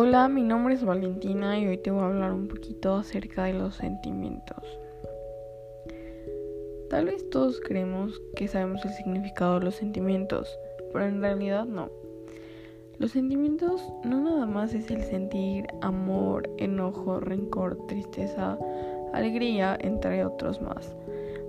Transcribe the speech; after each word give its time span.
Hola, 0.00 0.28
mi 0.28 0.42
nombre 0.42 0.74
es 0.74 0.84
Valentina 0.84 1.58
y 1.58 1.66
hoy 1.66 1.76
te 1.76 1.90
voy 1.90 2.02
a 2.02 2.06
hablar 2.06 2.32
un 2.32 2.46
poquito 2.46 2.94
acerca 2.94 3.46
de 3.46 3.54
los 3.54 3.74
sentimientos. 3.74 4.62
Tal 6.88 7.06
vez 7.06 7.28
todos 7.30 7.58
creemos 7.58 8.22
que 8.36 8.46
sabemos 8.46 8.84
el 8.84 8.92
significado 8.92 9.58
de 9.58 9.64
los 9.64 9.74
sentimientos, 9.74 10.56
pero 10.92 11.04
en 11.04 11.20
realidad 11.20 11.64
no. 11.64 11.90
Los 13.00 13.10
sentimientos 13.10 13.82
no 14.04 14.20
nada 14.20 14.46
más 14.46 14.72
es 14.72 14.88
el 14.92 15.02
sentir 15.02 15.66
amor, 15.80 16.48
enojo, 16.58 17.18
rencor, 17.18 17.84
tristeza, 17.88 18.56
alegría, 19.12 19.76
entre 19.80 20.24
otros 20.24 20.62
más. 20.62 20.94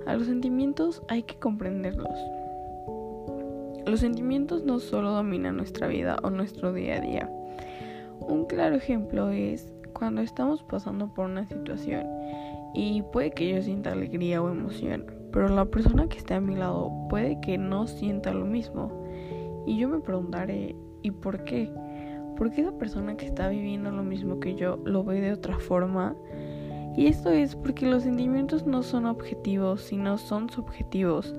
A 0.07 0.15
los 0.15 0.25
sentimientos 0.25 1.03
hay 1.07 1.21
que 1.21 1.35
comprenderlos. 1.35 2.17
Los 3.85 3.99
sentimientos 3.99 4.63
no 4.63 4.79
solo 4.79 5.11
dominan 5.11 5.55
nuestra 5.55 5.85
vida 5.87 6.17
o 6.23 6.31
nuestro 6.31 6.73
día 6.73 6.95
a 6.95 7.01
día, 7.01 7.29
un 8.21 8.45
claro 8.45 8.75
ejemplo 8.75 9.29
es 9.29 9.73
cuando 9.93 10.21
estamos 10.21 10.63
pasando 10.63 11.13
por 11.13 11.25
una 11.25 11.45
situación 11.47 12.05
y 12.73 13.01
puede 13.11 13.31
que 13.31 13.49
yo 13.49 13.61
sienta 13.61 13.91
alegría 13.91 14.41
o 14.41 14.49
emoción, 14.49 15.05
pero 15.31 15.49
la 15.49 15.65
persona 15.65 16.07
que 16.07 16.17
está 16.17 16.37
a 16.37 16.41
mi 16.41 16.55
lado 16.55 16.91
puede 17.09 17.39
que 17.41 17.57
no 17.57 17.87
sienta 17.87 18.33
lo 18.33 18.45
mismo. 18.45 18.91
Y 19.65 19.77
yo 19.77 19.89
me 19.89 19.99
preguntaré, 19.99 20.75
¿y 21.01 21.11
por 21.11 21.43
qué? 21.43 21.71
¿Por 22.37 22.51
qué 22.51 22.61
esa 22.61 22.77
persona 22.77 23.17
que 23.17 23.25
está 23.25 23.49
viviendo 23.49 23.91
lo 23.91 24.03
mismo 24.03 24.39
que 24.39 24.55
yo 24.55 24.77
lo 24.85 25.03
ve 25.03 25.19
de 25.21 25.33
otra 25.33 25.59
forma? 25.59 26.15
Y 26.95 27.07
esto 27.07 27.29
es 27.31 27.55
porque 27.55 27.85
los 27.85 28.03
sentimientos 28.03 28.65
no 28.65 28.83
son 28.83 29.05
objetivos, 29.05 29.81
sino 29.81 30.17
son 30.17 30.49
subjetivos. 30.49 31.35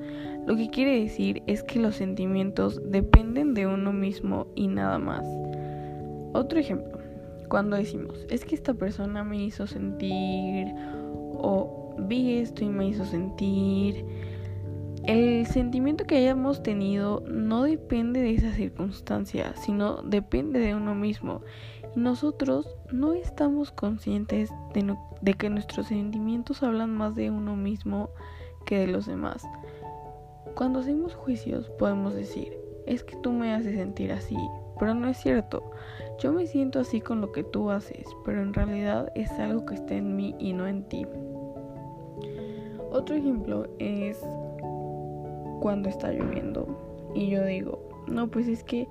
Lo 0.46 0.56
que 0.56 0.70
quiere 0.70 1.00
decir 1.00 1.42
es 1.46 1.62
que 1.62 1.78
los 1.78 1.96
sentimientos 1.96 2.80
dependen 2.90 3.54
de 3.54 3.66
uno 3.66 3.92
mismo 3.92 4.46
y 4.54 4.68
nada 4.68 4.98
más. 4.98 5.24
Otro 6.32 6.58
ejemplo, 6.58 6.98
cuando 7.48 7.76
decimos, 7.76 8.26
es 8.30 8.44
que 8.44 8.54
esta 8.54 8.74
persona 8.74 9.24
me 9.24 9.42
hizo 9.42 9.66
sentir 9.66 10.68
o 11.42 11.94
vi 11.98 12.38
esto 12.38 12.64
y 12.64 12.68
me 12.68 12.88
hizo 12.88 13.04
sentir, 13.04 14.04
el 15.04 15.46
sentimiento 15.46 16.06
que 16.06 16.18
hayamos 16.18 16.62
tenido 16.62 17.22
no 17.26 17.62
depende 17.64 18.20
de 18.20 18.34
esa 18.34 18.52
circunstancia, 18.52 19.54
sino 19.56 20.02
depende 20.02 20.60
de 20.60 20.74
uno 20.74 20.94
mismo. 20.94 21.40
Nosotros 21.96 22.68
no 22.92 23.14
estamos 23.14 23.72
conscientes 23.72 24.50
de, 24.74 24.94
de 25.22 25.34
que 25.34 25.48
nuestros 25.48 25.86
sentimientos 25.86 26.62
hablan 26.62 26.94
más 26.94 27.14
de 27.14 27.30
uno 27.30 27.56
mismo 27.56 28.10
que 28.66 28.78
de 28.78 28.86
los 28.88 29.06
demás. 29.06 29.42
Cuando 30.54 30.80
hacemos 30.80 31.14
juicios 31.14 31.70
podemos 31.70 32.14
decir, 32.14 32.56
es 32.86 33.02
que 33.02 33.16
tú 33.16 33.32
me 33.32 33.54
haces 33.54 33.76
sentir 33.76 34.12
así, 34.12 34.36
pero 34.78 34.94
no 34.94 35.08
es 35.08 35.16
cierto. 35.16 35.70
Yo 36.20 36.34
me 36.34 36.46
siento 36.46 36.80
así 36.80 37.00
con 37.00 37.22
lo 37.22 37.32
que 37.32 37.42
tú 37.42 37.70
haces, 37.70 38.06
pero 38.26 38.42
en 38.42 38.52
realidad 38.52 39.10
es 39.14 39.30
algo 39.32 39.64
que 39.64 39.74
está 39.74 39.94
en 39.94 40.16
mí 40.16 40.34
y 40.38 40.52
no 40.52 40.66
en 40.66 40.82
ti. 40.84 41.06
Otro 42.92 43.16
ejemplo 43.16 43.66
es 43.78 44.20
cuando 45.60 45.88
está 45.88 46.12
lloviendo 46.12 46.66
y 47.14 47.30
yo 47.30 47.42
digo, 47.46 47.78
no, 48.06 48.28
pues 48.28 48.48
es 48.48 48.62
que 48.62 48.86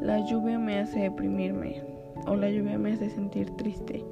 la 0.00 0.18
lluvia 0.26 0.58
me 0.58 0.80
hace 0.80 0.98
deprimirme 0.98 1.80
o 2.26 2.34
la 2.34 2.50
lluvia 2.50 2.76
me 2.76 2.94
hace 2.94 3.08
sentir 3.08 3.50
triste. 3.52 4.04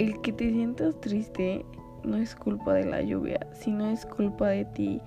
El 0.00 0.20
que 0.22 0.32
te 0.32 0.50
sientas 0.50 1.00
triste 1.00 1.64
no 2.02 2.16
es 2.16 2.34
culpa 2.34 2.74
de 2.74 2.84
la 2.84 3.00
lluvia, 3.02 3.46
sino 3.52 3.86
es 3.86 4.04
culpa 4.06 4.48
de 4.48 4.64
ti 4.64 5.00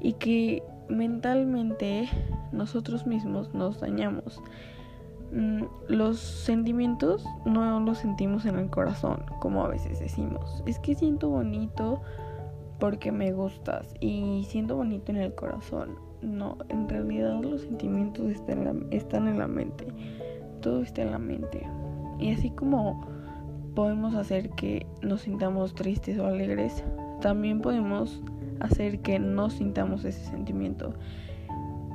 y 0.00 0.14
que 0.14 0.62
mentalmente 0.88 2.08
nosotros 2.52 3.06
mismos 3.06 3.54
nos 3.54 3.80
dañamos. 3.80 4.40
Mm, 5.32 5.64
los 5.88 6.18
sentimientos 6.18 7.24
no 7.44 7.80
los 7.80 7.98
sentimos 7.98 8.46
en 8.46 8.58
el 8.58 8.70
corazón, 8.70 9.24
como 9.40 9.64
a 9.64 9.68
veces 9.68 9.98
decimos. 10.00 10.62
Es 10.66 10.78
que 10.78 10.94
siento 10.94 11.28
bonito 11.28 12.00
porque 12.78 13.10
me 13.10 13.32
gustas 13.32 13.94
y 14.00 14.44
siento 14.48 14.76
bonito 14.76 15.12
en 15.12 15.18
el 15.18 15.34
corazón. 15.34 15.98
No, 16.22 16.56
en 16.68 16.88
realidad 16.88 17.40
los 17.42 17.62
sentimientos 17.62 18.30
están 18.30 18.58
en 18.58 18.64
la, 18.64 18.96
están 18.96 19.28
en 19.28 19.38
la 19.38 19.48
mente. 19.48 19.86
Todo 20.60 20.82
está 20.82 21.02
en 21.02 21.10
la 21.10 21.18
mente. 21.18 21.66
Y 22.18 22.32
así 22.32 22.50
como 22.50 23.06
podemos 23.74 24.14
hacer 24.14 24.50
que 24.50 24.86
nos 25.02 25.22
sintamos 25.22 25.74
tristes 25.74 26.18
o 26.18 26.26
alegres, 26.26 26.84
también 27.20 27.60
podemos 27.60 28.22
hacer 28.60 29.00
que 29.00 29.18
no 29.18 29.50
sintamos 29.50 30.04
ese 30.04 30.24
sentimiento. 30.24 30.94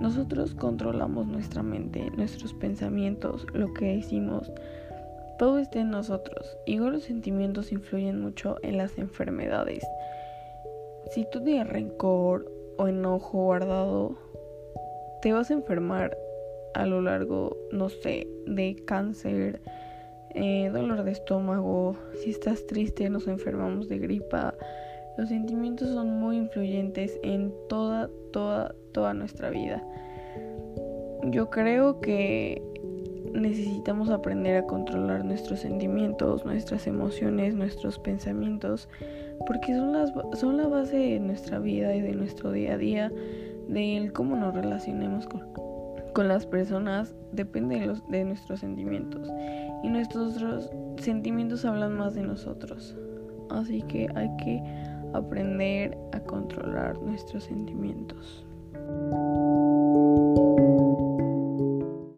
Nosotros 0.01 0.55
controlamos 0.55 1.27
nuestra 1.27 1.61
mente, 1.61 2.09
nuestros 2.17 2.55
pensamientos, 2.55 3.45
lo 3.53 3.71
que 3.71 3.97
decimos. 3.97 4.51
Todo 5.37 5.59
está 5.59 5.79
en 5.79 5.91
nosotros. 5.91 6.57
Y 6.65 6.77
los 6.77 7.03
sentimientos 7.03 7.71
influyen 7.71 8.19
mucho 8.19 8.57
en 8.63 8.77
las 8.77 8.97
enfermedades. 8.97 9.83
Si 11.11 11.27
tú 11.31 11.43
tienes 11.43 11.67
rencor 11.67 12.51
o 12.79 12.87
enojo 12.87 13.43
guardado, 13.43 14.17
te 15.21 15.33
vas 15.33 15.51
a 15.51 15.53
enfermar 15.53 16.17
a 16.73 16.87
lo 16.87 17.01
largo, 17.01 17.55
no 17.71 17.89
sé, 17.89 18.27
de 18.47 18.75
cáncer, 18.85 19.61
eh, 20.33 20.71
dolor 20.73 21.03
de 21.03 21.11
estómago. 21.11 21.95
Si 22.23 22.31
estás 22.31 22.65
triste, 22.65 23.07
nos 23.11 23.27
enfermamos 23.27 23.87
de 23.87 23.99
gripa 23.99 24.55
los 25.17 25.29
sentimientos 25.29 25.89
son 25.89 26.19
muy 26.19 26.37
influyentes 26.37 27.19
en 27.23 27.53
toda, 27.69 28.09
toda, 28.31 28.73
toda 28.93 29.13
nuestra 29.13 29.49
vida. 29.49 29.83
Yo 31.25 31.49
creo 31.49 31.99
que 32.01 32.61
necesitamos 33.33 34.09
aprender 34.09 34.57
a 34.57 34.65
controlar 34.65 35.23
nuestros 35.23 35.59
sentimientos, 35.59 36.45
nuestras 36.45 36.87
emociones, 36.87 37.55
nuestros 37.55 37.99
pensamientos, 37.99 38.89
porque 39.45 39.75
son, 39.75 39.93
las, 39.93 40.11
son 40.33 40.57
la 40.57 40.67
base 40.67 40.97
de 40.97 41.19
nuestra 41.19 41.59
vida 41.59 41.95
y 41.95 42.01
de 42.01 42.13
nuestro 42.13 42.51
día 42.51 42.73
a 42.73 42.77
día, 42.77 43.11
de 43.67 44.11
cómo 44.13 44.35
nos 44.35 44.53
relacionemos 44.53 45.27
con, 45.27 45.41
con 46.13 46.27
las 46.27 46.45
personas, 46.45 47.15
depende 47.31 47.79
de, 47.79 47.85
los, 47.85 48.07
de 48.09 48.25
nuestros 48.25 48.59
sentimientos. 48.59 49.29
Y 49.83 49.89
nuestros 49.89 50.69
sentimientos 50.97 51.65
hablan 51.65 51.97
más 51.97 52.13
de 52.15 52.23
nosotros. 52.23 52.95
Así 53.49 53.81
que 53.83 54.07
hay 54.15 54.29
que 54.37 54.61
aprender 55.13 55.97
a 56.13 56.19
controlar 56.19 56.97
nuestros 57.01 57.45
sentimientos. 57.45 58.45